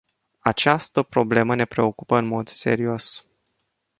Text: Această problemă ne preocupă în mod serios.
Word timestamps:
Această 0.39 1.03
problemă 1.03 1.55
ne 1.55 1.65
preocupă 1.65 2.17
în 2.17 2.25
mod 2.27 2.47
serios. 2.47 3.25